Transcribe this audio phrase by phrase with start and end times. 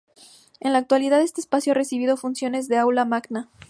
[0.59, 3.51] En la actualidad, este espacio ha recibido funciones de aula magna.